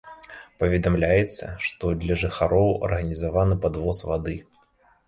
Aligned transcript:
Паведамляецца, 0.63 1.51
што 1.67 1.91
для 2.01 2.19
жыхароў 2.25 2.75
арганізаваны 2.89 3.61
падвоз 3.69 4.07
вады. 4.11 4.37